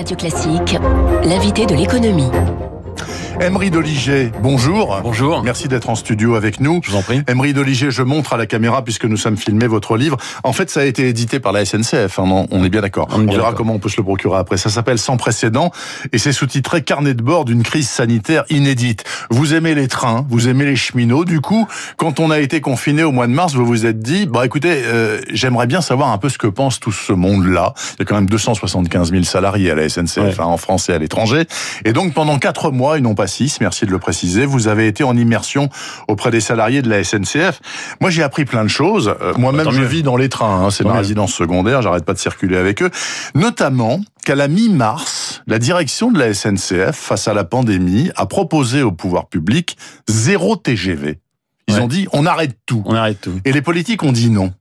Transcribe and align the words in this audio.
Radio 0.00 0.16
Classique, 0.16 0.78
l'invité 1.24 1.66
de 1.66 1.74
l'économie. 1.74 2.30
Emery 3.38 3.70
Doliger, 3.70 4.30
bonjour. 4.42 4.98
Bonjour. 5.02 5.42
Merci 5.42 5.66
d'être 5.66 5.88
en 5.88 5.94
studio 5.94 6.34
avec 6.34 6.60
nous. 6.60 6.80
Je 6.84 6.90
vous 6.90 6.96
en 6.96 7.02
prie. 7.02 7.22
Emery 7.26 7.54
Doliger, 7.54 7.90
je 7.90 8.02
montre 8.02 8.34
à 8.34 8.36
la 8.36 8.46
caméra 8.46 8.84
puisque 8.84 9.06
nous 9.06 9.16
sommes 9.16 9.38
filmés 9.38 9.66
votre 9.66 9.96
livre. 9.96 10.18
En 10.44 10.52
fait, 10.52 10.68
ça 10.68 10.80
a 10.80 10.84
été 10.84 11.08
édité 11.08 11.40
par 11.40 11.52
la 11.52 11.64
SNCF. 11.64 12.18
Hein, 12.18 12.46
on 12.50 12.64
est 12.64 12.68
bien 12.68 12.82
d'accord. 12.82 13.08
On, 13.12 13.24
verra 13.24 13.54
comment 13.54 13.74
on 13.74 13.78
peut 13.78 13.88
se 13.88 13.96
le 13.96 14.02
procurer 14.02 14.36
après. 14.36 14.58
Ça 14.58 14.68
s'appelle 14.68 14.98
Sans 14.98 15.16
précédent 15.16 15.70
et 16.12 16.18
c'est 16.18 16.32
sous-titré 16.32 16.82
Carnet 16.82 17.14
de 17.14 17.22
bord 17.22 17.46
d'une 17.46 17.62
crise 17.62 17.88
sanitaire 17.88 18.44
inédite. 18.50 19.04
Vous 19.30 19.54
aimez 19.54 19.76
les 19.76 19.86
trains, 19.86 20.26
vous 20.28 20.48
aimez 20.48 20.64
les 20.64 20.74
cheminots. 20.74 21.24
Du 21.24 21.40
coup, 21.40 21.68
quand 21.96 22.18
on 22.18 22.30
a 22.30 22.40
été 22.40 22.60
confiné 22.60 23.04
au 23.04 23.12
mois 23.12 23.28
de 23.28 23.32
mars, 23.32 23.54
vous 23.54 23.64
vous 23.64 23.86
êtes 23.86 24.00
dit, 24.00 24.26
bah 24.26 24.44
écoutez, 24.44 24.82
euh, 24.84 25.20
j'aimerais 25.32 25.68
bien 25.68 25.80
savoir 25.80 26.10
un 26.10 26.18
peu 26.18 26.28
ce 26.28 26.36
que 26.36 26.48
pense 26.48 26.80
tout 26.80 26.90
ce 26.90 27.12
monde-là. 27.12 27.72
Il 27.94 28.00
y 28.00 28.02
a 28.02 28.04
quand 28.06 28.16
même 28.16 28.28
275 28.28 29.12
000 29.12 29.22
salariés 29.22 29.70
à 29.70 29.76
la 29.76 29.88
SNCF 29.88 30.40
hein, 30.40 30.44
en 30.44 30.56
France 30.56 30.88
et 30.88 30.92
à 30.92 30.98
l'étranger. 30.98 31.44
Et 31.84 31.92
donc 31.92 32.12
pendant 32.12 32.38
quatre 32.38 32.72
mois, 32.72 32.98
ils 32.98 33.02
n'ont 33.02 33.14
pas 33.14 33.28
six. 33.28 33.60
Merci 33.60 33.86
de 33.86 33.92
le 33.92 34.00
préciser. 34.00 34.46
Vous 34.46 34.66
avez 34.66 34.88
été 34.88 35.04
en 35.04 35.16
immersion 35.16 35.68
auprès 36.08 36.32
des 36.32 36.40
salariés 36.40 36.82
de 36.82 36.90
la 36.90 37.04
SNCF. 37.04 37.60
Moi, 38.00 38.10
j'ai 38.10 38.24
appris 38.24 38.44
plein 38.44 38.64
de 38.64 38.68
choses. 38.68 39.14
Euh, 39.22 39.32
moi-même, 39.38 39.70
je 39.70 39.82
vis 39.82 40.02
dans 40.02 40.16
les 40.16 40.28
trains. 40.28 40.66
Hein, 40.66 40.70
c'est 40.70 40.84
ma 40.84 40.94
résidence 40.94 41.32
secondaire. 41.32 41.82
J'arrête 41.82 42.04
pas 42.04 42.14
de 42.14 42.18
circuler 42.18 42.56
avec 42.56 42.82
eux. 42.82 42.90
Notamment 43.34 44.00
qu'à 44.20 44.34
la 44.34 44.48
mi-mars, 44.48 45.42
la 45.46 45.58
direction 45.58 46.10
de 46.10 46.18
la 46.18 46.32
SNCF, 46.34 46.96
face 46.96 47.28
à 47.28 47.34
la 47.34 47.44
pandémie, 47.44 48.10
a 48.16 48.26
proposé 48.26 48.82
au 48.82 48.92
pouvoir 48.92 49.28
public 49.28 49.76
zéro 50.08 50.56
TGV. 50.56 51.18
Ils 51.68 51.80
ont 51.80 51.86
dit 51.86 52.06
on 52.12 52.26
arrête 52.26 52.58
tout. 52.66 52.82
On 52.86 52.94
arrête 52.94 53.20
tout. 53.20 53.40
Et 53.44 53.52
les 53.52 53.62
politiques 53.62 54.02
ont 54.02 54.12
dit 54.12 54.30
non. 54.30 54.52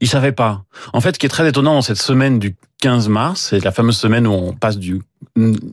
Ils 0.00 0.08
savaient 0.08 0.32
pas. 0.32 0.64
En 0.92 1.00
fait, 1.00 1.14
ce 1.14 1.18
qui 1.18 1.26
est 1.26 1.30
très 1.30 1.48
étonnant 1.48 1.74
dans 1.74 1.82
cette 1.82 2.00
semaine 2.00 2.38
du 2.38 2.56
15 2.82 3.08
mars, 3.08 3.48
c'est 3.50 3.64
la 3.64 3.72
fameuse 3.72 3.96
semaine 3.96 4.26
où 4.26 4.32
on 4.32 4.52
passe 4.52 4.78
du 4.78 5.00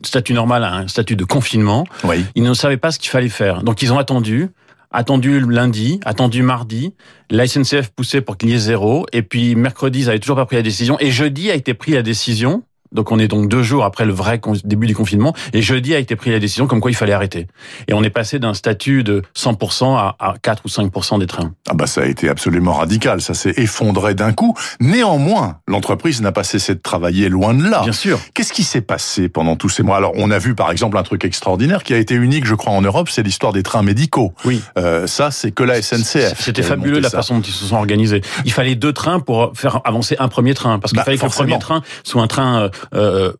statut 0.02 0.32
normal 0.32 0.64
à 0.64 0.74
un 0.74 0.88
statut 0.88 1.16
de 1.16 1.24
confinement. 1.24 1.86
Oui. 2.04 2.24
Ils 2.34 2.42
ne 2.42 2.54
savaient 2.54 2.76
pas 2.76 2.90
ce 2.90 2.98
qu'il 2.98 3.10
fallait 3.10 3.28
faire. 3.28 3.62
Donc 3.62 3.82
ils 3.82 3.92
ont 3.92 3.98
attendu, 3.98 4.48
attendu 4.90 5.40
lundi, 5.40 6.00
attendu 6.04 6.42
mardi. 6.42 6.94
La 7.30 7.46
SNCF 7.46 7.90
poussait 7.90 8.20
pour 8.20 8.38
qu'il 8.38 8.48
y 8.48 8.54
ait 8.54 8.58
zéro. 8.58 9.06
Et 9.12 9.22
puis 9.22 9.54
mercredi, 9.56 10.00
ils 10.00 10.06
n'avaient 10.06 10.20
toujours 10.20 10.36
pas 10.36 10.46
pris 10.46 10.56
la 10.56 10.62
décision. 10.62 10.98
Et 11.00 11.10
jeudi 11.10 11.50
a 11.50 11.54
été 11.54 11.74
pris 11.74 11.92
la 11.92 12.02
décision 12.02 12.62
donc 12.94 13.10
on 13.12 13.18
est 13.18 13.28
donc 13.28 13.48
deux 13.48 13.62
jours 13.62 13.84
après 13.84 14.06
le 14.06 14.12
vrai 14.12 14.40
début 14.64 14.86
du 14.86 14.94
confinement. 14.94 15.34
Et 15.52 15.60
jeudi 15.60 15.94
a 15.94 15.98
été 15.98 16.16
pris 16.16 16.30
la 16.30 16.38
décision 16.38 16.66
comme 16.66 16.80
quoi 16.80 16.90
il 16.90 16.94
fallait 16.94 17.12
arrêter. 17.12 17.48
Et 17.88 17.92
on 17.92 18.02
est 18.02 18.10
passé 18.10 18.38
d'un 18.38 18.54
statut 18.54 19.04
de 19.04 19.22
100% 19.36 19.96
à, 19.96 20.34
4 20.40 20.62
ou 20.64 20.68
5% 20.68 21.18
des 21.18 21.26
trains. 21.26 21.52
Ah 21.68 21.74
bah 21.74 21.86
ça 21.86 22.02
a 22.02 22.06
été 22.06 22.28
absolument 22.28 22.74
radical. 22.74 23.20
Ça 23.20 23.34
s'est 23.34 23.54
effondré 23.56 24.14
d'un 24.14 24.32
coup. 24.32 24.56
Néanmoins, 24.80 25.58
l'entreprise 25.66 26.22
n'a 26.22 26.32
pas 26.32 26.44
cessé 26.44 26.74
de 26.74 26.80
travailler 26.80 27.28
loin 27.28 27.54
de 27.54 27.68
là. 27.68 27.82
Bien 27.82 27.92
sûr. 27.92 28.20
Qu'est-ce 28.32 28.52
qui 28.52 28.64
s'est 28.64 28.80
passé 28.80 29.28
pendant 29.28 29.56
tous 29.56 29.68
ces 29.68 29.82
mois? 29.82 29.96
Alors 29.96 30.12
on 30.14 30.30
a 30.30 30.38
vu 30.38 30.54
par 30.54 30.70
exemple 30.70 30.96
un 30.96 31.02
truc 31.02 31.24
extraordinaire 31.24 31.82
qui 31.82 31.94
a 31.94 31.98
été 31.98 32.14
unique, 32.14 32.46
je 32.46 32.54
crois, 32.54 32.72
en 32.72 32.82
Europe, 32.82 33.08
c'est 33.10 33.22
l'histoire 33.22 33.52
des 33.52 33.62
trains 33.62 33.82
médicaux. 33.82 34.32
Oui. 34.44 34.62
Euh, 34.78 35.06
ça, 35.06 35.30
c'est 35.30 35.50
que 35.50 35.64
la 35.64 35.82
SNCF. 35.82 36.40
C'était 36.40 36.62
fabuleux 36.62 37.00
la 37.00 37.10
façon 37.10 37.36
dont 37.36 37.42
ils 37.42 37.52
se 37.52 37.64
sont 37.64 37.76
organisés. 37.76 38.20
Il 38.44 38.52
fallait 38.52 38.76
deux 38.76 38.92
trains 38.92 39.20
pour 39.20 39.52
faire 39.54 39.80
avancer 39.84 40.16
un 40.18 40.28
premier 40.28 40.54
train, 40.54 40.78
parce 40.78 40.92
qu'il 40.92 40.98
bah, 40.98 41.04
fallait 41.04 41.18
que 41.18 41.24
le 41.24 41.30
premier 41.30 41.58
train 41.58 41.82
soit 42.04 42.22
un 42.22 42.26
train 42.26 42.70
euh, 42.94 43.32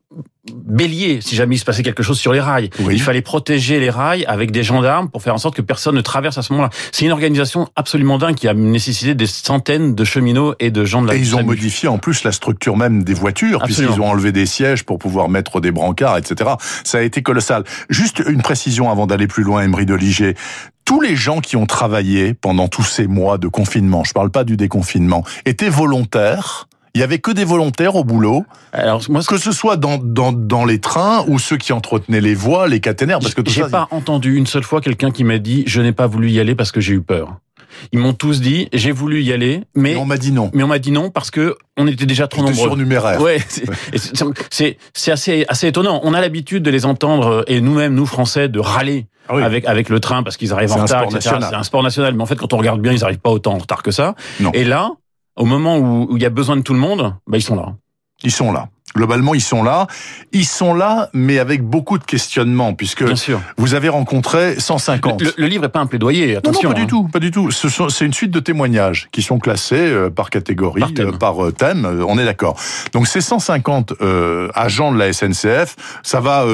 bélier 0.53 1.21
si 1.21 1.35
jamais 1.37 1.57
il 1.57 1.59
se 1.59 1.65
passait 1.65 1.83
quelque 1.83 2.03
chose 2.03 2.19
sur 2.19 2.33
les 2.33 2.41
rails. 2.41 2.71
Il 2.91 3.01
fallait 3.01 3.23
protéger 3.23 3.81
les 3.81 3.91
rails 3.91 4.25
avec 4.27 4.51
des 4.51 4.63
gendarmes 4.63 5.09
pour 5.09 5.23
faire 5.23 5.35
en 5.35 5.39
sorte 5.39 5.57
que 5.57 5.63
personne 5.63 5.95
ne 5.95 6.01
traverse 6.01 6.39
à 6.39 6.43
ce 6.43 6.53
moment-là. 6.53 6.71
C'est 6.93 7.05
une 7.05 7.13
organisation 7.13 7.69
absolument 7.77 8.19
dingue 8.19 8.35
qui 8.35 8.49
a 8.49 8.55
nécessité 8.55 9.15
des 9.15 9.27
centaines 9.27 9.95
de 9.95 10.05
cheminots 10.05 10.55
et 10.61 10.71
de 10.71 10.85
gens 10.85 11.03
de 11.03 11.09
la 11.09 11.15
Et 11.15 11.19
ils 11.19 11.37
ont 11.37 11.43
modifié 11.43 11.89
en 11.89 11.99
plus 11.99 12.25
la 12.25 12.33
structure 12.33 12.77
même 12.77 13.05
des 13.05 13.15
voitures, 13.15 13.63
puisqu'ils 13.63 14.01
ont 14.01 14.09
enlevé 14.09 14.33
des 14.33 14.47
sièges 14.47 14.85
pour 14.85 14.99
pouvoir 14.99 15.29
mettre 15.29 15.61
des 15.61 15.71
brancards, 15.71 16.19
etc. 16.19 16.51
Ça 16.85 16.99
a 16.99 17.03
été 17.03 17.23
colossal. 17.23 17.65
Juste 17.89 18.23
une 18.27 18.43
précision 18.43 18.91
avant 18.91 19.07
d'aller 19.07 19.27
plus 19.27 19.45
loin, 19.45 19.63
Emery 19.63 19.87
de 19.87 19.95
Liger 19.95 20.35
tous 20.85 21.01
les 21.01 21.17
gens 21.17 21.41
qui 21.41 21.57
ont 21.57 21.65
travaillé 21.65 22.35
pendant 22.35 22.69
tous 22.69 22.83
ces 22.83 23.07
mois 23.07 23.39
de 23.39 23.49
confinement, 23.49 24.05
je 24.05 24.13
parle 24.13 24.31
pas 24.31 24.45
du 24.45 24.59
déconfinement, 24.59 25.25
étaient 25.47 25.71
volontaires 25.71 26.69
il 26.95 27.01
y 27.01 27.03
avait 27.03 27.19
que 27.19 27.33
des 27.33 27.45
volontaires 27.45 27.97
au 27.97 28.05
boulot. 28.05 28.45
Alors 28.73 29.03
moi, 29.09 29.21
que 29.23 29.37
ce 29.37 29.53
soit 29.53 29.77
dans, 29.77 29.99
dans, 29.99 30.33
dans 30.33 30.65
les 30.65 30.79
trains 30.79 31.25
ou 31.27 31.39
ceux 31.39 31.57
qui 31.57 31.73
entretenaient 31.73 32.21
les 32.21 32.35
voies, 32.35 32.69
les 32.69 32.81
caténaires, 32.81 33.19
parce 33.19 33.35
que 33.35 33.43
j'ai 33.47 33.65
pas 33.65 33.89
entendu 33.91 34.37
une 34.37 34.47
seule 34.47 34.63
fois 34.63 34.81
quelqu'un 34.81 35.11
qui 35.11 35.25
m'a 35.25 35.39
dit 35.39 35.65
je 35.67 35.81
n'ai 35.81 35.93
pas 35.93 36.07
voulu 36.07 36.31
y 36.31 36.39
aller 36.39 36.55
parce 36.55 36.71
que 36.71 36.81
j'ai 36.81 36.95
eu 36.95 37.03
peur. 37.03 37.39
Ils 37.93 37.99
m'ont 37.99 38.13
tous 38.13 38.41
dit 38.41 38.69
j'ai 38.73 38.93
voulu 38.93 39.23
y 39.23 39.33
aller, 39.33 39.63
mais, 39.75 39.97
on 39.97 40.05
m'a 40.05 40.17
dit 40.17 40.31
non. 40.31 40.51
Mais 40.55 40.63
on 40.63 40.69
m'a 40.69 40.79
dit 40.79 40.93
non 40.93 41.11
parce 41.11 41.33
que 41.33 41.57
on 41.77 41.89
était 41.89 42.07
déjà 42.07 42.29
trop 42.29 42.43
nombreux. 42.43 42.55
Surnuméraire. 42.55 43.21
Ouais, 43.21 43.39
c'est 44.51 44.79
c'est 44.93 45.11
assez 45.11 45.45
assez 45.49 45.67
étonnant. 45.67 46.01
On 46.05 46.15
a 46.15 46.21
l'habitude 46.21 46.63
de 46.63 46.71
les 46.71 46.87
entendre 46.87 47.45
et 47.49 47.61
nous-mêmes 47.61 47.95
nous 47.95 48.07
Français 48.07 48.49
de 48.49 48.61
râler. 48.61 49.07
Ah 49.29 49.43
avec 49.43 49.65
avec 49.65 49.89
le 49.89 50.01
train 50.01 50.23
parce 50.23 50.37
qu'ils 50.37 50.53
arrivent 50.53 50.73
en 50.73 50.83
retard, 50.83 51.07
C'est 51.19 51.29
un 51.29 51.63
sport 51.63 51.83
national, 51.83 52.15
mais 52.15 52.23
en 52.23 52.27
fait 52.27 52.37
quand 52.37 52.53
on 52.53 52.59
regarde 52.59 52.81
bien, 52.81 52.93
ils 52.93 53.03
arrivent 53.03 53.19
pas 53.19 53.31
autant 53.31 53.55
en 53.55 53.59
retard 53.59 53.83
que 53.83 53.91
ça. 53.91 54.15
Non. 54.39 54.53
Et 54.53 54.65
là, 54.65 54.91
au 55.37 55.45
moment 55.45 55.79
où, 55.79 56.17
il 56.17 56.23
y 56.23 56.27
a 56.27 56.31
besoin 56.31 56.57
de 56.57 56.63
tout 56.63 56.75
le 56.75 56.81
monde, 56.81 57.15
bah, 57.27 57.37
ils 57.37 57.43
sont 57.43 57.57
là. 57.57 57.75
Ils 58.23 58.33
sont 58.33 58.53
là. 58.53 58.69
Globalement, 58.95 59.35
ils 59.35 59.41
sont 59.41 59.65
là. 59.65 59.89
Ils 60.31 60.45
sont 60.45 60.73
là, 60.73 61.11
mais 61.13 61.41
avec 61.41 61.65
beaucoup 61.65 61.99
de 61.99 62.05
questionnements, 62.05 62.75
puisque 62.75 63.03
vous 63.57 63.75
avez 63.75 63.89
rencontré 63.89 64.55
150. 64.61 65.21
Le, 65.37 65.47
livre 65.49 65.63
n'est 65.63 65.69
pas 65.69 65.81
un 65.81 65.87
plaidoyer, 65.87 66.37
attention. 66.37 66.69
Non, 66.69 66.75
pas 66.75 66.79
du 66.79 66.85
hein. 66.85 66.87
tout, 66.89 67.09
pas 67.09 67.19
du 67.19 67.33
tout. 67.33 67.51
C'est 67.51 68.05
une 68.05 68.13
suite 68.13 68.31
de 68.31 68.39
témoignages 68.39 69.09
qui 69.11 69.23
sont 69.23 69.41
classés 69.41 69.75
euh, 69.75 70.11
par 70.11 70.31
catégorie, 70.31 70.85
par 71.19 71.45
euh, 71.45 71.51
thème. 71.51 71.85
Euh, 71.85 72.05
on 72.07 72.19
est 72.19 72.25
d'accord. 72.25 72.57
Donc 72.93 73.09
ces 73.09 73.21
150 73.21 73.95
agents 74.55 74.93
de 74.93 74.99
la 74.99 75.13
SNCF, 75.13 75.75
ça 76.05 76.21
va 76.21 76.47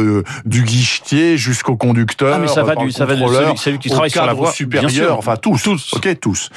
du 0.46 0.62
guichetier 0.62 1.36
jusqu'au 1.36 1.76
conducteur. 1.76 2.36
Ah, 2.36 2.38
mais 2.38 2.48
ça 2.48 2.62
va 2.62 2.74
du, 2.74 2.90
ça 2.90 3.04
va 3.04 3.16
du 3.16 3.22
celui, 3.56 3.78
qui 3.78 3.90
travaille 3.90 4.10
sur 4.10 4.24
la 4.24 4.32
voie 4.32 4.50
supérieure. 4.52 5.18
Enfin 5.18 5.36
tous, 5.36 5.62
tous. 5.62 5.92
Ok, 5.94 6.18
tous 6.20 6.50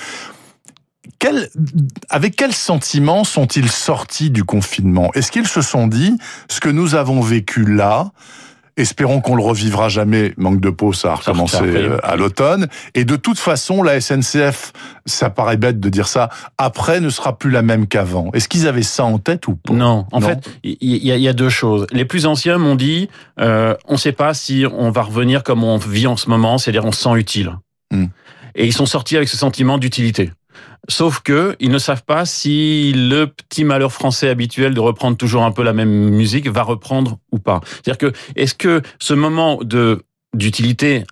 avec 2.10 2.36
quel 2.36 2.54
sentiment 2.54 3.24
sont-ils 3.24 3.70
sortis 3.70 4.30
du 4.30 4.44
confinement? 4.44 5.12
Est-ce 5.14 5.32
qu'ils 5.32 5.48
se 5.48 5.62
sont 5.62 5.88
dit 5.88 6.18
ce 6.50 6.60
que 6.60 6.70
nous 6.70 6.96
avons 6.96 7.22
vécu 7.22 7.66
là 7.66 8.12
Espérons 8.76 9.22
qu'on 9.22 9.36
le 9.36 9.44
revivra 9.44 9.88
jamais. 9.88 10.34
Manque 10.36 10.60
de 10.60 10.72
peau, 10.72 10.94
ça 10.94 11.12
a 11.12 11.16
recommencé 11.16 11.62
euh, 11.62 12.00
à 12.02 12.16
l'automne. 12.16 12.68
Et 12.96 13.06
de 13.06 13.16
toute 13.16 13.38
façon, 13.38 13.84
la 13.84 14.02
SNCF, 14.02 14.74
ça 15.06 15.30
paraît 15.30 15.58
bête 15.58 15.80
de 15.80 15.90
dire 15.90 16.08
ça, 16.08 16.30
après 16.58 17.00
ne 17.00 17.10
sera 17.10 17.38
plus 17.38 17.52
la 17.52 17.62
même 17.62 17.86
qu'avant. 17.86 18.32
Est-ce 18.34 18.50
qu'ils 18.50 18.68
avaient 18.68 18.82
ça 18.82 19.04
en 19.04 19.20
tête 19.20 19.48
ou 19.48 19.56
pas? 19.56 19.74
Non. 19.74 20.08
En 20.12 20.22
fait, 20.22 20.50
il 20.64 21.06
y, 21.06 21.28
a 21.28 21.34
deux 21.34 21.50
choses. 21.50 21.86
Les 21.92 22.06
plus 22.06 22.26
anciens 22.26 22.58
m'ont 22.58 22.76
dit, 22.76 23.10
euh, 23.40 23.76
on 23.88 23.94
ne 23.94 23.98
sait 23.98 24.12
pas 24.12 24.34
si 24.34 24.66
on 24.72 24.90
va 24.90 25.04
revenir 25.04 25.44
comme 25.44 25.64
on 25.64 25.78
vit 25.78 26.08
en 26.08 26.18
ce 26.18 26.28
moment, 26.28 26.58
c'est-à-dire 26.58 26.86
on 26.86 26.92
se 26.92 27.04
sent 27.04 27.14
utile. 27.16 27.52
Hmm. 27.92 28.08
Et 28.56 28.66
ils 28.66 28.74
sont 28.74 28.88
sortis 28.88 29.18
avec 29.18 29.30
ce 29.30 29.38
sentiment 29.38 29.78
d'utilité. 29.78 30.32
Sauf 30.90 31.22
que 31.22 31.56
ils 31.60 31.72
ne 31.72 31.78
savent 31.78 32.04
pas 32.04 32.26
si 32.26 32.92
le 32.94 33.26
petit 33.26 33.64
malheur 33.64 33.92
français 33.92 34.30
habituel 34.30 34.74
de 34.74 34.80
reprendre 34.80 35.16
toujours 35.16 35.44
un 35.44 35.52
peu 35.52 35.64
la 35.64 35.74
même 35.74 36.10
musique 36.10 36.50
va 36.50 36.64
reprendre 36.64 37.20
ou 37.32 37.40
pas. 37.40 37.62
C'est-à-dire 37.66 37.98
que 37.98 38.18
est-ce 38.36 38.54
que 38.54 38.82
ce 39.00 39.14
moment 39.14 39.60
de 39.64 40.04
d'utilité 40.34 41.04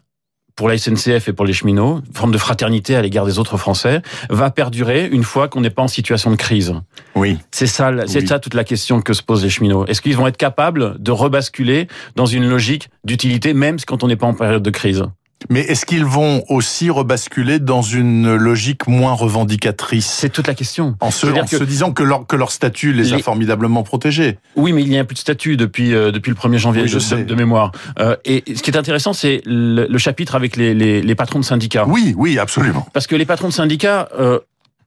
pour 0.56 0.68
la 0.68 0.78
SNCF 0.78 1.30
et 1.30 1.34
pour 1.34 1.46
les 1.46 1.54
cheminots, 1.54 2.02
forme 2.14 2.32
de 2.32 2.38
fraternité 2.38 2.96
à 2.96 3.02
l'égard 3.02 3.26
des 3.26 3.40
autres 3.40 3.58
Français, 3.58 4.02
va 4.30 4.52
perdurer 4.52 5.08
une 5.12 5.24
fois 5.24 5.48
qu'on 5.48 5.62
n'est 5.62 5.70
pas 5.70 5.82
en 5.82 5.88
situation 5.88 6.30
de 6.30 6.36
crise? 6.36 6.74
Oui. 7.16 7.38
C'est 7.52 7.68
ça, 7.68 7.92
c'est 8.08 8.28
ça 8.28 8.40
toute 8.40 8.54
la 8.54 8.64
question 8.64 9.02
que 9.02 9.14
se 9.14 9.24
posent 9.24 9.44
les 9.44 9.50
cheminots. 9.50 9.86
Est-ce 9.88 10.02
qu'ils 10.02 10.18
vont 10.18 10.28
être 10.28 10.38
capables 10.38 11.02
de 11.02 11.12
rebasculer 11.12 11.88
dans 12.16 12.26
une 12.26 12.48
logique 12.48 12.90
d'utilité, 13.06 13.54
même 13.54 13.78
quand 13.88 14.04
on 14.04 14.08
n'est 14.08 14.16
pas 14.16 14.28
en 14.28 14.34
période 14.34 14.64
de 14.64 14.70
crise? 14.70 15.04
Mais 15.50 15.62
est-ce 15.62 15.86
qu'ils 15.86 16.06
vont 16.06 16.44
aussi 16.50 16.90
rebasculer 16.90 17.60
dans 17.60 17.82
une 17.82 18.36
logique 18.36 18.88
moins 18.88 19.14
revendicatrice 19.14 20.06
C'est 20.06 20.30
toute 20.30 20.48
la 20.48 20.54
question. 20.54 20.96
En 21.00 21.12
se, 21.12 21.28
disant 21.64 21.92
que 21.92 22.04
leur, 22.04 22.28
que 22.28 22.36
leur 22.36 22.52
statut 22.52 22.94
les, 22.94 23.14
a 23.14 23.20
formidablement 23.20 23.84
protégés. 23.84 24.38
Oui, 24.56 24.74
mais 24.74 24.84
il 24.84 24.90
n'y 24.90 24.98
a 24.98 25.04
plus 25.04 25.16
de 25.16 25.20
statut 25.20 25.58
depuis, 25.58 25.94
euh, 25.94 26.12
depuis 26.12 26.30
le 26.30 26.36
1er 26.36 26.58
janvier 26.58 26.84
de, 26.84 27.36
mémoire. 27.36 27.72
Euh, 28.00 28.16
et 28.26 28.44
ce 28.56 28.62
qui 28.62 28.72
est 28.72 28.78
intéressant, 28.78 29.14
c'est 29.14 29.42
le, 29.46 29.98
chapitre 29.98 30.36
avec 30.36 30.56
les, 30.56 30.74
les, 30.74 31.02
les, 31.02 31.16
patrons 31.16 31.40
de 31.40 31.46
syndicats. 31.46 31.86
Oui, 31.88 32.14
oui, 32.18 32.40
absolument. 32.40 32.88
Parce 32.94 33.08
que 33.08 33.16
les 33.16 33.26
patrons 33.26 33.50
de 33.50 33.54
syndicats, 33.54 34.10
euh, 34.20 34.40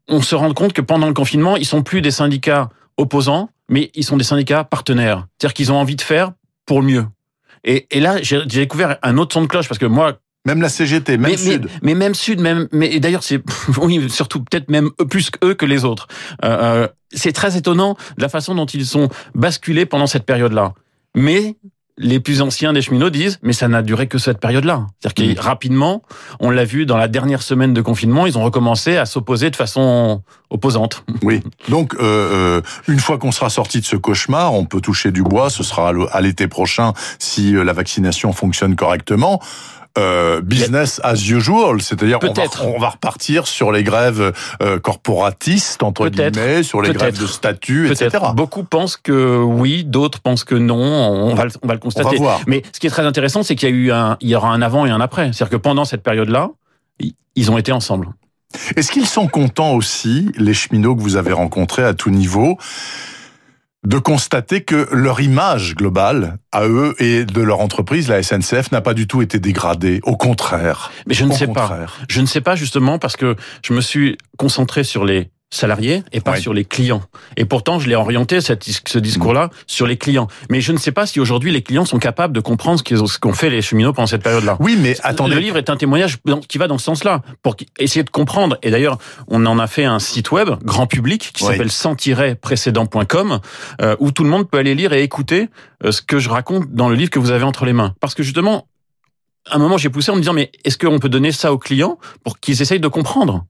on 0.08 0.20
se 0.20 0.34
rend 0.34 0.52
compte 0.52 0.72
que 0.72 0.80
pendant 0.80 1.06
le 1.06 1.14
confinement, 1.14 1.56
ils 1.56 1.66
sont 1.66 1.82
plus 1.82 2.00
des 2.00 2.10
syndicats 2.10 2.68
opposants, 2.96 3.50
mais 3.68 3.90
ils 3.94 4.04
sont 4.04 4.16
des 4.16 4.24
syndicats 4.24 4.64
partenaires. 4.64 5.26
C'est-à-dire 5.38 5.54
qu'ils 5.54 5.72
ont 5.72 5.76
envie 5.76 5.96
de 5.96 6.02
faire 6.02 6.32
pour 6.66 6.80
le 6.80 6.86
mieux. 6.86 7.06
Et, 7.64 7.86
et 7.90 8.00
là, 8.00 8.20
j'ai 8.22 8.44
découvert 8.44 8.98
un 9.02 9.16
autre 9.16 9.32
son 9.32 9.42
de 9.42 9.46
cloche, 9.46 9.68
parce 9.68 9.78
que 9.78 9.86
moi, 9.86 10.18
même 10.44 10.60
la 10.60 10.68
CGT, 10.68 11.16
même 11.16 11.36
Sud. 11.36 11.68
Mais, 11.82 11.94
même 11.94 12.14
Sud, 12.14 12.40
même. 12.40 12.68
Mais 12.72 13.00
d'ailleurs, 13.00 13.22
c'est 13.22 13.42
oui, 13.80 14.08
surtout 14.10 14.42
peut-être 14.42 14.70
même 14.70 14.90
plus 15.08 15.30
qu'eux 15.30 15.54
que 15.54 15.66
les 15.66 15.84
autres. 15.84 16.08
Euh, 16.44 16.84
euh, 16.84 16.88
c'est 17.12 17.32
très 17.32 17.56
étonnant 17.56 17.96
de 18.16 18.22
la 18.22 18.28
façon 18.28 18.54
dont 18.54 18.66
ils 18.66 18.86
sont 18.86 19.08
basculés 19.34 19.86
pendant 19.86 20.06
cette 20.06 20.26
période-là. 20.26 20.74
Mais 21.14 21.56
les 21.96 22.18
plus 22.18 22.42
anciens 22.42 22.72
des 22.72 22.82
cheminots 22.82 23.10
disent, 23.10 23.38
mais 23.42 23.52
ça 23.52 23.68
n'a 23.68 23.82
duré 23.82 24.08
que 24.08 24.18
cette 24.18 24.40
période-là. 24.40 24.86
C'est-à-dire 24.98 25.34
que 25.34 25.40
mmh. 25.40 25.42
rapidement, 25.42 26.02
on 26.40 26.50
l'a 26.50 26.64
vu 26.64 26.86
dans 26.86 26.96
la 26.96 27.06
dernière 27.06 27.42
semaine 27.42 27.72
de 27.72 27.80
confinement, 27.80 28.26
ils 28.26 28.36
ont 28.36 28.42
recommencé 28.42 28.96
à 28.96 29.06
s'opposer 29.06 29.50
de 29.50 29.56
façon 29.56 30.22
opposante. 30.50 31.04
Oui. 31.22 31.40
Donc, 31.68 31.94
euh, 31.94 32.00
euh, 32.00 32.62
une 32.86 32.98
fois 32.98 33.16
qu'on 33.16 33.32
sera 33.32 33.48
sorti 33.48 33.80
de 33.80 33.86
ce 33.86 33.96
cauchemar, 33.96 34.52
on 34.52 34.66
peut 34.66 34.80
toucher 34.80 35.10
du 35.10 35.22
bois. 35.22 35.48
Ce 35.48 35.62
sera 35.62 35.92
à 36.10 36.20
l'été 36.20 36.48
prochain 36.48 36.92
si 37.18 37.56
euh, 37.56 37.64
la 37.64 37.72
vaccination 37.72 38.32
fonctionne 38.32 38.76
correctement 38.76 39.40
euh, 39.96 40.40
business 40.40 41.00
as 41.04 41.28
usual, 41.30 41.80
c'est-à-dire 41.80 42.18
on 42.22 42.32
va, 42.32 42.42
on 42.62 42.78
va 42.78 42.88
repartir 42.90 43.46
sur 43.46 43.70
les 43.70 43.84
grèves 43.84 44.32
euh, 44.62 44.78
corporatistes 44.80 45.82
entre 45.82 46.08
guillemets, 46.08 46.62
sur 46.62 46.82
les 46.82 46.92
grèves 46.92 47.18
de 47.18 47.26
statut, 47.26 47.90
etc. 47.90 48.24
Beaucoup 48.34 48.64
pensent 48.64 48.96
que 48.96 49.36
oui, 49.36 49.84
d'autres 49.84 50.20
pensent 50.20 50.44
que 50.44 50.56
non. 50.56 50.74
On 50.76 51.34
va, 51.34 51.44
on 51.62 51.68
va 51.68 51.74
le 51.74 51.80
constater. 51.80 52.18
Mais 52.46 52.62
ce 52.72 52.80
qui 52.80 52.86
est 52.86 52.90
très 52.90 53.06
intéressant, 53.06 53.42
c'est 53.42 53.54
qu'il 53.54 53.68
y 53.68 53.72
a 53.72 53.74
eu 53.74 53.92
un, 53.92 54.16
il 54.20 54.28
y 54.28 54.34
aura 54.34 54.50
un 54.50 54.62
avant 54.62 54.84
et 54.86 54.90
un 54.90 55.00
après. 55.00 55.32
C'est-à-dire 55.32 55.50
que 55.50 55.62
pendant 55.62 55.84
cette 55.84 56.02
période-là, 56.02 56.50
ils 57.36 57.50
ont 57.50 57.58
été 57.58 57.72
ensemble. 57.72 58.08
Est-ce 58.76 58.92
qu'ils 58.92 59.06
sont 59.06 59.26
contents 59.26 59.72
aussi, 59.74 60.30
les 60.36 60.54
cheminots 60.54 60.94
que 60.94 61.00
vous 61.00 61.16
avez 61.16 61.32
rencontrés 61.32 61.84
à 61.84 61.94
tout 61.94 62.10
niveau, 62.10 62.58
de 63.84 63.98
constater 63.98 64.62
que 64.62 64.88
leur 64.92 65.20
image 65.20 65.74
globale 65.74 66.38
à 66.52 66.66
eux 66.66 66.94
et 66.98 67.24
de 67.24 67.40
leur 67.42 67.60
entreprise, 67.60 68.08
la 68.08 68.22
SNCF, 68.22 68.72
n'a 68.72 68.80
pas 68.80 68.94
du 68.94 69.06
tout 69.06 69.22
été 69.22 69.38
dégradée. 69.38 70.00
Au 70.04 70.16
contraire. 70.16 70.90
Mais 71.06 71.14
je 71.14 71.24
ne 71.24 71.32
sais 71.32 71.46
pas. 71.46 71.86
Je 72.08 72.20
ne 72.20 72.26
sais 72.26 72.40
pas 72.40 72.56
justement 72.56 72.98
parce 72.98 73.16
que 73.16 73.36
je 73.62 73.72
me 73.72 73.80
suis 73.80 74.18
concentré 74.36 74.84
sur 74.84 75.04
les 75.04 75.30
salariés 75.54 76.02
et 76.12 76.20
pas 76.20 76.36
sur 76.36 76.52
les 76.52 76.64
clients. 76.64 77.02
Et 77.36 77.44
pourtant, 77.44 77.78
je 77.78 77.88
l'ai 77.88 77.94
orienté 77.94 78.40
cette, 78.40 78.64
ce 78.64 78.98
discours-là 78.98 79.50
sur 79.66 79.86
les 79.86 79.96
clients. 79.96 80.28
Mais 80.50 80.60
je 80.60 80.72
ne 80.72 80.78
sais 80.78 80.92
pas 80.92 81.06
si 81.06 81.20
aujourd'hui 81.20 81.52
les 81.52 81.62
clients 81.62 81.84
sont 81.84 81.98
capables 81.98 82.34
de 82.34 82.40
comprendre 82.40 82.80
ce 82.84 83.18
qu'ont 83.18 83.32
fait 83.32 83.50
les 83.50 83.62
cheminots 83.62 83.92
pendant 83.92 84.06
cette 84.06 84.22
période-là. 84.22 84.56
Oui, 84.60 84.76
mais 84.78 84.96
attendez. 85.02 85.34
Le 85.34 85.40
livre 85.40 85.56
est 85.56 85.70
un 85.70 85.76
témoignage 85.76 86.18
qui 86.48 86.58
va 86.58 86.66
dans 86.66 86.78
ce 86.78 86.84
sens-là 86.84 87.22
pour 87.42 87.56
essayer 87.78 88.02
de 88.02 88.10
comprendre. 88.10 88.58
Et 88.62 88.70
d'ailleurs, 88.70 88.98
on 89.28 89.44
en 89.46 89.58
a 89.58 89.66
fait 89.66 89.84
un 89.84 89.98
site 89.98 90.30
web 90.30 90.50
grand 90.62 90.86
public 90.86 91.30
qui 91.34 91.44
s'appelle 91.44 91.70
sans-précédent.com 91.70 93.40
euh, 93.80 93.96
où 93.98 94.10
tout 94.10 94.24
le 94.24 94.30
monde 94.30 94.48
peut 94.48 94.58
aller 94.58 94.74
lire 94.74 94.92
et 94.92 95.02
écouter 95.02 95.48
euh, 95.84 95.92
ce 95.92 96.02
que 96.02 96.18
je 96.18 96.28
raconte 96.28 96.72
dans 96.72 96.88
le 96.88 96.94
livre 96.94 97.10
que 97.10 97.18
vous 97.18 97.30
avez 97.30 97.44
entre 97.44 97.64
les 97.64 97.72
mains. 97.72 97.94
Parce 98.00 98.14
que 98.14 98.22
justement, 98.22 98.66
à 99.50 99.56
un 99.56 99.58
moment, 99.58 99.76
j'ai 99.76 99.90
poussé 99.90 100.10
en 100.10 100.14
me 100.14 100.20
disant, 100.20 100.32
mais 100.32 100.50
est-ce 100.64 100.78
qu'on 100.78 100.98
peut 100.98 101.08
donner 101.08 101.32
ça 101.32 101.52
aux 101.52 101.58
clients 101.58 101.98
pour 102.22 102.38
qu'ils 102.38 102.62
essayent 102.62 102.80
de 102.80 102.88
comprendre 102.88 103.44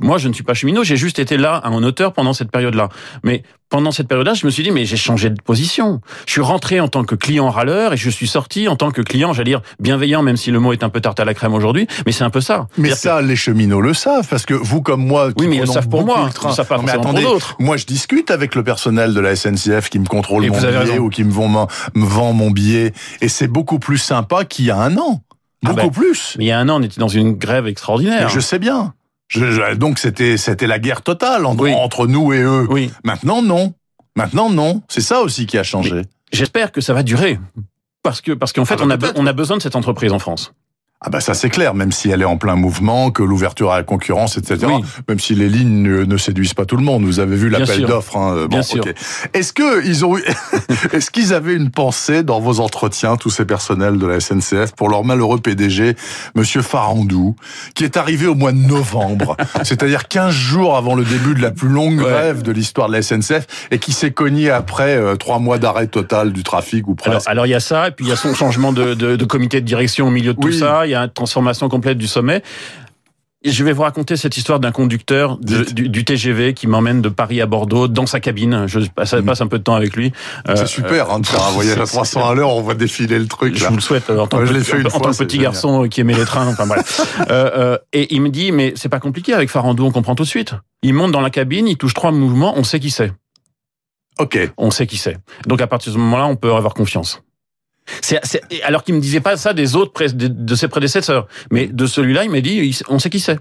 moi, 0.00 0.18
je 0.18 0.28
ne 0.28 0.34
suis 0.34 0.44
pas 0.44 0.52
cheminot, 0.52 0.84
j'ai 0.84 0.96
juste 0.96 1.18
été 1.18 1.38
là 1.38 1.62
en 1.64 1.82
auteur 1.82 2.12
pendant 2.12 2.34
cette 2.34 2.50
période-là. 2.50 2.90
Mais 3.24 3.42
pendant 3.70 3.90
cette 3.90 4.08
période-là, 4.08 4.34
je 4.34 4.44
me 4.44 4.50
suis 4.50 4.62
dit, 4.62 4.70
mais 4.70 4.84
j'ai 4.84 4.98
changé 4.98 5.30
de 5.30 5.40
position. 5.40 6.02
Je 6.26 6.32
suis 6.32 6.42
rentré 6.42 6.80
en 6.80 6.88
tant 6.88 7.02
que 7.02 7.14
client 7.14 7.48
râleur 7.48 7.94
et 7.94 7.96
je 7.96 8.10
suis 8.10 8.26
sorti 8.26 8.68
en 8.68 8.76
tant 8.76 8.90
que 8.90 9.00
client, 9.00 9.32
j'allais 9.32 9.52
dire, 9.52 9.62
bienveillant, 9.80 10.22
même 10.22 10.36
si 10.36 10.50
le 10.50 10.60
mot 10.60 10.74
est 10.74 10.84
un 10.84 10.90
peu 10.90 11.00
tarte 11.00 11.18
à 11.18 11.24
la 11.24 11.32
crème 11.32 11.54
aujourd'hui, 11.54 11.86
mais 12.04 12.12
c'est 12.12 12.24
un 12.24 12.30
peu 12.30 12.42
ça. 12.42 12.68
Mais 12.76 12.90
ça, 12.90 13.22
les 13.22 13.36
cheminots 13.36 13.80
le 13.80 13.94
savent, 13.94 14.28
parce 14.28 14.44
que 14.44 14.52
vous 14.52 14.82
comme 14.82 15.04
moi... 15.04 15.30
oui, 15.38 15.46
mais 15.48 15.56
ils 15.56 15.60
le 15.60 15.66
savent 15.66 15.88
pour 15.88 16.04
moi, 16.04 16.28
ils 16.44 16.52
savent 16.52 16.68
pas 16.68 16.78
pour 16.78 17.14
d'autres. 17.14 17.56
Moi, 17.58 17.78
je 17.78 17.86
discute 17.86 18.30
avec 18.30 18.54
le 18.54 18.62
personnel 18.62 19.14
de 19.14 19.20
la 19.20 19.34
SNCF 19.34 19.88
qui 19.88 19.98
me 19.98 20.06
contrôle 20.06 20.46
mon 20.46 20.58
billet 20.58 20.98
ou 20.98 21.08
qui 21.08 21.24
me, 21.24 21.32
vend, 21.32 21.68
me 21.94 22.04
vend 22.04 22.34
mon 22.34 22.50
billet, 22.50 22.92
et 23.22 23.28
c'est 23.28 23.48
beaucoup 23.48 23.78
plus 23.78 23.98
sympa 23.98 24.44
qu'il 24.44 24.66
y 24.66 24.70
a 24.70 24.76
un 24.76 24.96
an. 24.98 25.22
Ah 25.64 25.70
beaucoup 25.70 25.88
ben, 25.88 25.90
plus. 25.90 26.36
Mais 26.38 26.44
il 26.44 26.48
y 26.48 26.52
a 26.52 26.58
un 26.58 26.68
an, 26.68 26.80
on 26.80 26.82
était 26.82 27.00
dans 27.00 27.08
une 27.08 27.32
grève 27.32 27.66
extraordinaire. 27.66 28.28
je 28.28 28.40
sais 28.40 28.58
bien. 28.58 28.92
Je, 29.28 29.74
donc 29.74 29.98
c'était 29.98 30.36
c'était 30.36 30.66
la 30.66 30.78
guerre 30.78 31.02
totale 31.02 31.46
entre, 31.46 31.68
entre 31.68 32.06
nous 32.06 32.32
et 32.32 32.42
eux. 32.42 32.66
Oui. 32.70 32.90
Maintenant 33.04 33.42
non. 33.42 33.74
Maintenant 34.14 34.50
non. 34.50 34.82
C'est 34.88 35.00
ça 35.00 35.20
aussi 35.20 35.46
qui 35.46 35.58
a 35.58 35.62
changé. 35.62 36.02
J'espère 36.32 36.72
que 36.72 36.80
ça 36.80 36.94
va 36.94 37.02
durer 37.02 37.38
parce 38.02 38.20
que 38.20 38.32
parce 38.32 38.52
qu'en 38.52 38.64
fait 38.64 38.76
ah 38.78 38.84
on 38.84 38.90
a 38.90 38.98
on 39.16 39.26
a 39.26 39.32
besoin 39.32 39.56
de 39.56 39.62
cette 39.62 39.74
entreprise 39.74 40.12
en 40.12 40.18
France. 40.20 40.52
Ah 41.02 41.10
bah 41.10 41.20
ça 41.20 41.34
c'est 41.34 41.50
clair, 41.50 41.74
même 41.74 41.92
si 41.92 42.08
elle 42.08 42.22
est 42.22 42.26
en 42.26 42.38
plein 42.38 42.56
mouvement, 42.56 43.10
que 43.10 43.22
l'ouverture 43.22 43.70
à 43.70 43.76
la 43.76 43.82
concurrence, 43.82 44.38
etc. 44.38 44.66
Même 45.06 45.20
si 45.20 45.34
les 45.34 45.50
lignes 45.50 45.82
ne, 45.82 46.16
séduisent 46.16 46.54
pas 46.54 46.64
tout 46.64 46.78
le 46.78 46.82
monde. 46.82 47.04
Vous 47.04 47.20
avez 47.20 47.36
vu 47.36 47.50
l'appel 47.50 47.82
d'offres. 47.82 48.16
Hein. 48.16 48.46
Bien 48.48 48.62
sûr. 48.62 48.82
Est-ce 49.34 49.52
que 49.52 49.84
ils 49.84 50.06
ont, 50.06 50.16
est-ce 50.92 51.10
qu'ils 51.10 51.34
avaient 51.34 51.54
une 51.54 51.70
pensée 51.70 52.22
dans 52.22 52.40
vos 52.40 52.60
entretiens, 52.60 53.16
tous 53.16 53.28
ces 53.28 53.44
personnels 53.44 53.98
de 53.98 54.06
la 54.06 54.20
SNCF, 54.20 54.72
pour 54.74 54.88
leur 54.88 55.04
malheureux 55.04 55.38
PDG, 55.38 55.96
Monsieur 56.34 56.62
Farandou, 56.62 57.36
qui 57.74 57.84
est 57.84 57.98
arrivé 57.98 58.26
au 58.26 58.34
mois 58.34 58.52
de 58.52 58.56
novembre, 58.56 59.36
c'est-à-dire 59.64 60.08
15 60.08 60.32
jours 60.32 60.78
avant 60.78 60.94
le 60.94 61.04
début 61.04 61.34
de 61.34 61.42
la 61.42 61.50
plus 61.50 61.68
longue 61.68 61.96
grève 61.96 62.40
de 62.40 62.52
l'histoire 62.52 62.88
de 62.88 62.94
la 62.94 63.02
SNCF, 63.02 63.68
et 63.70 63.78
qui 63.78 63.92
s'est 63.92 64.12
cogné 64.12 64.48
après 64.48 64.96
euh, 64.96 65.16
trois 65.16 65.40
mois 65.40 65.58
d'arrêt 65.58 65.88
total 65.88 66.32
du 66.32 66.42
trafic 66.42 66.88
ou 66.88 66.94
presque. 66.94 67.28
Alors 67.28 67.44
il 67.44 67.50
y 67.50 67.54
a 67.54 67.60
ça, 67.60 67.88
et 67.88 67.90
puis 67.90 68.06
il 68.06 68.08
y 68.08 68.12
a 68.12 68.16
son 68.16 68.32
changement 68.32 68.72
de, 68.72 68.94
de, 68.94 69.16
de 69.16 69.24
comité 69.26 69.60
de 69.60 69.66
direction 69.66 70.08
au 70.08 70.10
milieu 70.10 70.32
de 70.32 70.40
tout 70.40 70.52
ça 70.52 70.85
il 70.86 70.90
y 70.90 70.94
a 70.94 71.02
une 71.02 71.10
transformation 71.10 71.68
complète 71.68 71.98
du 71.98 72.06
sommet. 72.06 72.42
Je 73.44 73.62
vais 73.62 73.72
vous 73.72 73.82
raconter 73.82 74.16
cette 74.16 74.36
histoire 74.36 74.58
d'un 74.58 74.72
conducteur 74.72 75.38
du, 75.38 76.04
TGV 76.04 76.52
qui 76.54 76.66
m'emmène 76.66 77.00
de 77.00 77.08
Paris 77.08 77.40
à 77.40 77.46
Bordeaux 77.46 77.86
dans 77.86 78.06
sa 78.06 78.18
cabine. 78.18 78.64
Je 78.66 78.80
passe, 78.88 79.12
mm. 79.12 79.30
un 79.40 79.46
peu 79.46 79.58
de 79.58 79.62
temps 79.62 79.76
avec 79.76 79.94
lui. 79.94 80.12
C'est 80.46 80.58
euh, 80.58 80.66
super 80.66 81.10
hein, 81.10 81.20
de 81.20 81.26
faire 81.26 81.46
un 81.46 81.50
voyage 81.50 81.78
à 81.78 81.86
300 81.86 82.28
à 82.28 82.34
l'heure, 82.34 82.50
on 82.50 82.62
voit 82.62 82.74
défiler 82.74 83.18
le 83.18 83.26
truc. 83.26 83.56
Je 83.56 83.66
vous 83.66 83.76
le 83.76 83.80
souhaite 83.80 84.10
en 84.10 84.26
tant, 84.26 84.38
que, 84.38 85.24
petit 85.24 85.38
garçon 85.38 85.86
qui 85.88 86.00
aimait 86.00 86.14
les 86.14 86.24
trains. 86.24 86.48
Enfin 86.48 86.66
bref. 86.66 87.00
Euh, 87.28 87.50
euh, 87.56 87.78
et 87.92 88.14
il 88.14 88.20
me 88.20 88.28
dit 88.28 88.52
mais 88.52 88.72
c'est 88.76 88.88
pas 88.88 89.00
compliqué 89.00 89.32
avec 89.32 89.50
Farandou, 89.50 89.84
on 89.84 89.90
comprend 89.90 90.14
tout 90.14 90.22
de 90.22 90.28
suite. 90.28 90.54
Il 90.82 90.94
monte 90.94 91.12
dans 91.12 91.20
la 91.20 91.30
cabine, 91.30 91.66
il 91.66 91.76
touche 91.76 91.94
trois 91.94 92.12
mouvements, 92.12 92.54
on 92.56 92.62
sait 92.62 92.78
qui 92.78 92.90
c'est. 92.90 93.12
Ok. 94.18 94.38
On 94.56 94.70
sait 94.70 94.86
qui 94.86 94.96
c'est. 94.96 95.16
Donc 95.46 95.60
à 95.60 95.66
partir 95.66 95.92
de 95.92 95.96
ce 95.96 96.00
moment-là, 96.00 96.26
on 96.26 96.36
peut 96.36 96.52
avoir 96.52 96.74
confiance. 96.74 97.22
C'est, 98.00 98.20
alors 98.62 98.84
qu'il 98.84 98.94
me 98.94 99.00
disait 99.00 99.20
pas 99.20 99.36
ça 99.36 99.52
des 99.52 99.76
autres 99.76 99.92
de 100.14 100.54
ses 100.54 100.68
prédécesseurs, 100.68 101.26
mais 101.50 101.66
de 101.66 101.86
celui-là, 101.86 102.24
il 102.24 102.30
m'a 102.30 102.40
dit, 102.40 102.78
on 102.88 102.98
sait 102.98 103.10
qui 103.10 103.20
c'est. 103.20 103.38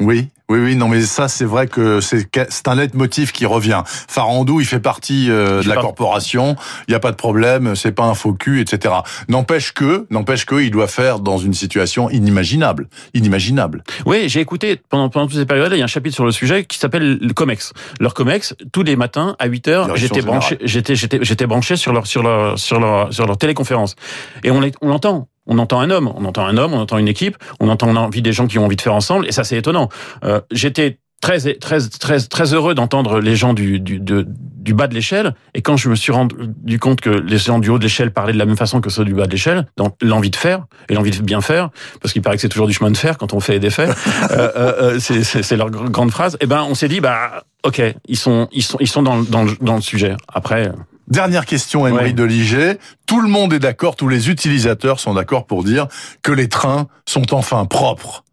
Oui, 0.00 0.28
oui, 0.52 0.58
oui, 0.58 0.76
non, 0.76 0.88
mais 0.88 1.00
ça, 1.02 1.28
c'est 1.28 1.44
vrai 1.44 1.66
que 1.66 2.00
c'est 2.00 2.68
un 2.68 2.74
leitmotiv 2.74 3.32
qui 3.32 3.46
revient. 3.46 3.82
Farandou, 3.86 4.60
il 4.60 4.66
fait 4.66 4.80
partie 4.80 5.30
euh, 5.30 5.62
de 5.62 5.68
la 5.68 5.76
corporation, 5.76 6.56
il 6.88 6.90
n'y 6.90 6.94
a 6.94 7.00
pas 7.00 7.10
de 7.10 7.16
problème, 7.16 7.74
c'est 7.74 7.92
pas 7.92 8.04
un 8.04 8.14
faux 8.14 8.34
cul, 8.34 8.60
etc. 8.60 8.94
N'empêche 9.28 9.72
que, 9.72 10.06
n'empêche 10.10 10.44
que, 10.44 10.56
il 10.56 10.70
doit 10.70 10.88
faire 10.88 11.20
dans 11.20 11.38
une 11.38 11.54
situation 11.54 12.10
inimaginable, 12.10 12.88
inimaginable. 13.14 13.82
Oui, 14.04 14.28
j'ai 14.28 14.40
écouté 14.40 14.78
pendant 14.90 15.08
pendant 15.08 15.26
toutes 15.26 15.38
ces 15.38 15.46
périodes, 15.46 15.72
il 15.72 15.78
y 15.78 15.80
a 15.80 15.84
un 15.84 15.88
chapitre 15.88 16.14
sur 16.14 16.26
le 16.26 16.32
sujet 16.32 16.64
qui 16.64 16.78
s'appelle 16.78 17.18
le 17.18 17.32
Comex. 17.32 17.72
Leur 17.98 18.12
Comex, 18.12 18.54
tous 18.72 18.82
les 18.82 18.96
matins 18.96 19.36
à 19.38 19.46
8 19.46 19.68
heures, 19.68 19.96
j'étais 19.96 20.20
branché, 20.20 20.58
j'étais 20.62 20.96
j'étais 20.96 21.18
j'étais 21.22 21.46
branché 21.46 21.76
sur 21.76 21.94
leur 21.94 22.06
sur 22.06 22.22
leur 22.22 22.58
sur 22.58 22.78
leur 22.78 23.12
sur 23.12 23.26
leur 23.26 23.38
téléconférence. 23.38 23.96
Et 24.44 24.50
on 24.50 24.60
l'entend, 24.82 25.28
on 25.46 25.58
entend 25.58 25.80
un 25.80 25.90
homme, 25.90 26.10
on 26.14 26.24
entend 26.24 26.46
un 26.46 26.56
homme, 26.56 26.74
on 26.74 26.80
entend 26.80 26.98
une 26.98 27.08
équipe, 27.08 27.36
on 27.60 27.68
entend 27.68 27.92
l'envie 27.92 28.22
des 28.22 28.32
gens 28.32 28.46
qui 28.46 28.58
ont 28.58 28.64
envie 28.64 28.76
de 28.76 28.82
faire 28.82 28.94
ensemble, 28.94 29.26
et 29.26 29.32
ça 29.32 29.44
c'est 29.44 29.56
étonnant. 29.56 29.88
Euh, 30.24 30.40
J'étais 30.50 30.98
très 31.20 31.38
très 31.54 31.80
très 31.80 32.20
très 32.20 32.52
heureux 32.52 32.74
d'entendre 32.74 33.20
les 33.20 33.36
gens 33.36 33.54
du 33.54 33.80
du, 33.80 34.00
du 34.00 34.74
bas 34.74 34.88
de 34.88 34.94
l'échelle, 34.94 35.34
et 35.54 35.62
quand 35.62 35.76
je 35.76 35.88
me 35.88 35.94
suis 35.94 36.12
rendu 36.12 36.78
compte 36.78 37.00
que 37.00 37.10
les 37.10 37.38
gens 37.38 37.58
du 37.58 37.70
haut 37.70 37.78
de 37.78 37.84
l'échelle 37.84 38.12
parlaient 38.12 38.32
de 38.32 38.38
la 38.38 38.44
même 38.44 38.56
façon 38.56 38.80
que 38.80 38.90
ceux 38.90 39.04
du 39.04 39.14
bas 39.14 39.26
de 39.26 39.30
l'échelle, 39.30 39.66
donc 39.76 39.96
l'envie 40.02 40.30
de 40.30 40.36
faire 40.36 40.66
et 40.88 40.94
l'envie 40.94 41.10
de 41.10 41.22
bien 41.22 41.40
faire, 41.40 41.70
parce 42.00 42.12
qu'il 42.12 42.22
paraît 42.22 42.36
que 42.36 42.42
c'est 42.42 42.48
toujours 42.48 42.66
du 42.66 42.74
chemin 42.74 42.90
de 42.90 42.96
fer 42.96 43.18
quand 43.18 43.32
on 43.32 43.40
fait 43.40 43.58
des 43.58 43.70
faits, 43.70 43.90
euh, 44.30 44.50
euh, 44.56 44.98
euh 44.98 44.98
c'est 45.00 45.56
leur 45.56 45.70
grande 45.70 46.10
phrase. 46.10 46.34
Et 46.34 46.44
eh 46.44 46.46
ben 46.46 46.66
on 46.68 46.74
s'est 46.74 46.88
dit 46.88 47.00
bah 47.00 47.44
ok, 47.64 47.80
ils 48.06 48.18
sont 48.18 48.48
ils 48.52 48.62
sont 48.62 48.78
ils 48.80 48.88
sont 48.88 49.02
dans 49.02 49.22
dans, 49.22 49.46
dans 49.60 49.76
le 49.76 49.82
sujet. 49.82 50.16
Après. 50.28 50.72
Dernière 51.12 51.44
question, 51.44 51.86
Emery 51.86 52.14
de 52.14 52.24
Liget. 52.24 52.78
Tout 53.04 53.20
le 53.20 53.28
monde 53.28 53.52
est 53.52 53.58
d'accord, 53.58 53.96
tous 53.96 54.08
les 54.08 54.30
utilisateurs 54.30 54.98
sont 54.98 55.12
d'accord 55.12 55.44
pour 55.44 55.62
dire 55.62 55.86
que 56.22 56.32
les 56.32 56.48
trains 56.48 56.86
sont 57.04 57.34
enfin 57.34 57.66
propres. 57.66 58.24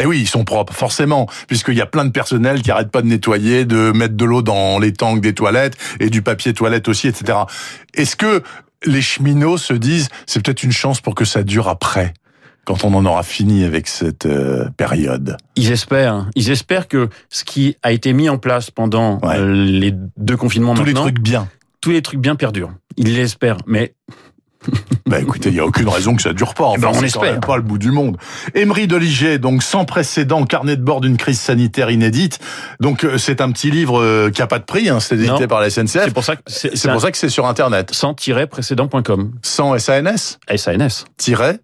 Eh 0.00 0.06
oui, 0.06 0.20
ils 0.20 0.26
sont 0.26 0.42
propres, 0.42 0.72
forcément, 0.72 1.28
puisqu'il 1.46 1.74
y 1.74 1.82
a 1.82 1.86
plein 1.86 2.06
de 2.06 2.10
personnel 2.10 2.62
qui 2.62 2.70
arrêtent 2.70 2.90
pas 2.90 3.02
de 3.02 3.06
nettoyer, 3.06 3.66
de 3.66 3.92
mettre 3.92 4.16
de 4.16 4.24
l'eau 4.24 4.40
dans 4.40 4.78
les 4.78 4.94
tanks 4.94 5.20
des 5.20 5.34
toilettes 5.34 5.76
et 6.00 6.08
du 6.08 6.22
papier 6.22 6.54
toilette 6.54 6.88
aussi, 6.88 7.06
etc. 7.06 7.40
Est-ce 7.92 8.16
que 8.16 8.42
les 8.86 9.02
cheminots 9.02 9.58
se 9.58 9.74
disent, 9.74 10.08
c'est 10.24 10.42
peut-être 10.42 10.62
une 10.62 10.72
chance 10.72 11.02
pour 11.02 11.14
que 11.14 11.26
ça 11.26 11.42
dure 11.42 11.68
après 11.68 12.14
quand 12.64 12.84
on 12.84 12.94
en 12.94 13.04
aura 13.04 13.24
fini 13.24 13.62
avec 13.64 13.88
cette 13.88 14.24
euh, 14.24 14.70
période? 14.78 15.36
Ils 15.56 15.70
espèrent. 15.70 16.30
Ils 16.34 16.50
espèrent 16.50 16.88
que 16.88 17.10
ce 17.28 17.44
qui 17.44 17.76
a 17.82 17.92
été 17.92 18.14
mis 18.14 18.30
en 18.30 18.38
place 18.38 18.70
pendant 18.70 19.20
euh, 19.22 19.52
les 19.52 19.92
deux 20.16 20.38
confinements 20.38 20.72
tous 20.72 20.84
les 20.84 20.94
trucs 20.94 21.20
bien, 21.20 21.46
tous 21.82 21.90
les 21.90 22.00
trucs 22.00 22.20
bien 22.20 22.36
perdurent. 22.36 22.72
Ils 22.96 23.14
l'espèrent, 23.14 23.58
mais 23.66 23.94
Bah 25.12 25.20
écoutez, 25.20 25.50
il 25.50 25.56
n'y 25.56 25.60
a 25.60 25.66
aucune 25.66 25.90
raison 25.90 26.16
que 26.16 26.22
ça 26.22 26.32
dure 26.32 26.54
pas. 26.54 26.72
Eh 26.74 26.80
ben, 26.80 26.88
on 26.90 27.02
espère. 27.02 27.38
pas 27.38 27.56
le 27.56 27.62
bout 27.62 27.76
du 27.76 27.90
monde. 27.90 28.16
Emery 28.54 28.86
Deliger, 28.86 29.38
donc 29.38 29.62
sans 29.62 29.84
précédent, 29.84 30.46
carnet 30.46 30.74
de 30.74 30.82
bord 30.82 31.02
d'une 31.02 31.18
crise 31.18 31.38
sanitaire 31.38 31.90
inédite. 31.90 32.38
Donc 32.80 33.04
euh, 33.04 33.18
c'est 33.18 33.42
un 33.42 33.52
petit 33.52 33.70
livre 33.70 34.00
euh, 34.00 34.30
qui 34.30 34.40
a 34.40 34.46
pas 34.46 34.58
de 34.58 34.64
prix, 34.64 34.88
hein, 34.88 35.00
c'est 35.00 35.16
édité 35.16 35.46
par 35.46 35.60
la 35.60 35.68
SNCF. 35.68 36.04
C'est 36.04 36.14
pour 36.14 36.24
ça 36.24 36.36
que 36.36 36.42
c'est 36.46 36.90
pour 36.90 37.02
ça 37.02 37.10
que 37.10 37.18
c'est 37.18 37.28
sur 37.28 37.46
internet. 37.46 37.90
Sans-précédent.com. 37.92 39.32
Sans 39.42 39.78
SANS. 39.78 40.38
SANS. 40.56 41.04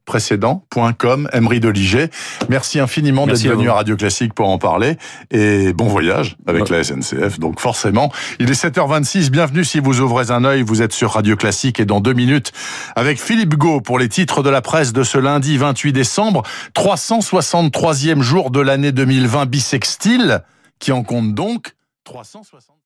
précédent.com. 0.05 1.31
Emery 1.33 1.61
Deliger. 1.61 2.09
Merci 2.51 2.81
infiniment 2.81 3.27
d'être 3.27 3.41
venu 3.41 3.71
à, 3.71 3.77
Radio 3.77 3.97
Classique 3.97 4.35
pour 4.35 4.51
en 4.51 4.59
parler 4.59 4.99
et 5.31 5.73
bon 5.73 5.87
voyage 5.87 6.37
avec 6.47 6.69
la 6.69 6.85
SNCF. 6.85 7.39
Donc 7.39 7.61
forcément, 7.61 8.13
il 8.41 8.51
est 8.51 8.63
7h26. 8.63 9.31
Bienvenue 9.31 9.65
si 9.65 9.81
vous 9.81 10.03
ouvrez 10.03 10.31
un 10.31 10.45
œil. 10.45 10.61
Vous 10.61 10.83
êtes 10.83 10.93
sur 10.93 11.13
Radio 11.13 11.35
Classique 11.35 11.81
et 11.81 11.87
dans 11.87 12.01
deux 12.01 12.13
minutes 12.13 12.53
avec 12.95 13.19
Philippe 13.19 13.38
Gau 13.47 13.81
pour 13.81 13.99
les 13.99 14.09
titres 14.09 14.43
de 14.43 14.51
la 14.51 14.61
presse 14.61 14.93
de 14.93 15.03
ce 15.03 15.19
lundi 15.19 15.57
28 15.57 15.93
décembre, 15.93 16.43
363e 16.75 18.21
jour 18.21 18.51
de 18.51 18.61
l'année 18.61 18.93
2020 18.93 19.47
bissextile, 19.47 20.43
qui 20.79 20.93
en 20.93 21.03
compte 21.03 21.35
donc 21.35 21.75
360. 22.05 22.77